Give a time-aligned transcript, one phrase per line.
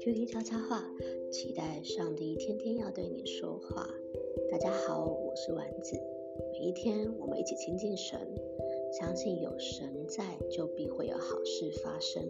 [0.00, 0.84] QQ 悄悄话，
[1.30, 3.88] 期待上帝天天要对你说话。
[4.50, 5.96] 大家好，我是丸子。
[6.52, 8.20] 每一天，我们一起亲近神，
[9.00, 12.22] 相信有神在，就必会有好事发生。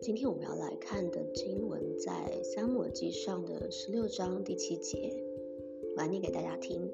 [0.00, 2.12] 今天我们要来看的经文在
[2.42, 5.14] 《三摩记》上的十六章第七节，
[5.96, 6.90] 我念给大家听。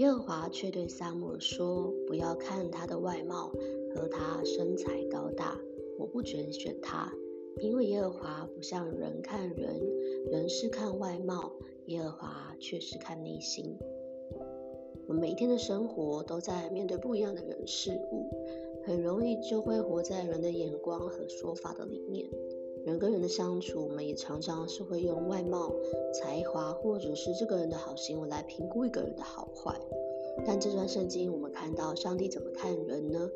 [0.00, 3.52] 耶和华却对撒母说：“不要看他的外貌
[3.94, 5.60] 和他身材高大，
[5.98, 7.12] 我不准选他。”
[7.60, 9.78] 因为耶和华不像人看人，
[10.30, 11.52] 人是看外貌，
[11.84, 13.76] 耶和华却是看内心。
[15.06, 18.30] 我们每天的生活都在面对不一样的人事物，
[18.86, 22.26] 很容易就会活在人的眼光和说法的里面。
[22.90, 25.72] 人跟人的相处，我们也常常是会用外貌、
[26.12, 29.80] 才华，或者是这个人的好行为来评估一个人的好坏。
[30.44, 33.30] 但这段圣经，我们看到上帝怎么看人呢？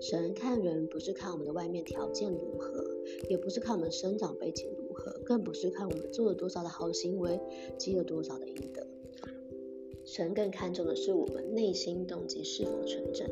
[0.00, 2.84] 神看人不是看我们的外面条件如何，
[3.30, 7.40] 也不是看我们生长背景如何，更不是看我们做了多少的好行为，
[7.78, 8.86] 积了多少的阴德。
[10.04, 13.26] 神更看重的是我们内心动机是否纯正，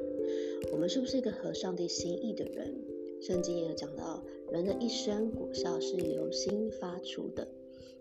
[0.72, 2.74] 我们是不是一个合上帝心意的人？
[3.20, 7.46] 圣经也有讲到，人的一生果效是由心发出的。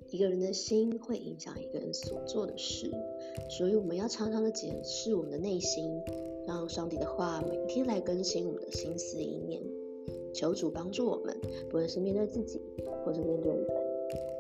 [0.10, 2.90] 一个人的心会影响一个人所做的事，
[3.50, 6.02] 所以我们要常常的检视我们的内心，
[6.48, 9.62] 让上帝的话每天来更新我们的心思意念。
[10.34, 11.36] 求主帮助我们，
[11.70, 12.62] 不论是面对自己
[13.04, 13.68] 或者面对人，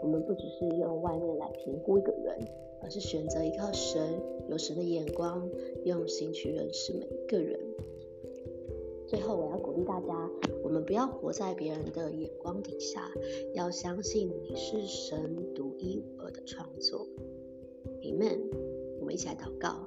[0.01, 2.47] 我们不只是用外面来评估一个人，
[2.81, 5.49] 而是选择依靠神，有神的眼光，
[5.83, 7.59] 用心去认识每一个人。
[9.07, 10.31] 最后，我要鼓励大家，
[10.63, 13.09] 我们不要活在别人的眼光底下，
[13.53, 17.07] 要相信你是神独一无二的创作。
[18.03, 18.39] Amen。
[18.99, 19.85] 我们一起来祷告，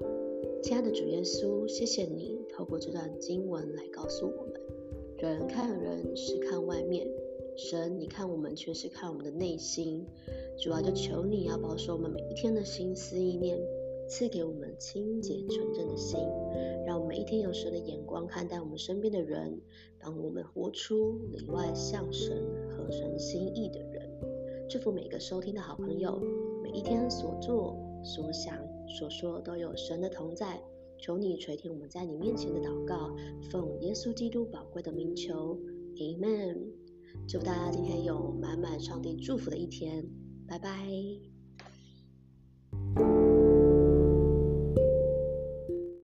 [0.62, 4.58] 亲爱的主耶稣，谢谢你透过这段经文来告诉我们：
[5.18, 7.06] 人看人是看外面，
[7.56, 10.06] 神你看我们却是看我们的内心。
[10.58, 13.60] 主啊，就求你要保守我们每一天的心思意念。
[14.10, 16.18] 赐给我们清洁纯正的心，
[16.84, 19.60] 让我们一天有神的眼光看待我们身边的人，
[20.00, 24.10] 帮我们活出里外向神、合神心意的人。
[24.68, 26.20] 祝福每个收听的好朋友，
[26.60, 28.58] 每一天所做、所想、
[28.98, 30.60] 所说都有神的同在。
[30.98, 33.14] 求你垂听我们在你面前的祷告，
[33.50, 35.56] 奉耶稣基督宝贵的名求
[35.96, 36.58] ，Amen。
[37.28, 40.04] 祝大家今天有满满上帝祝福的一天，
[40.48, 41.39] 拜拜。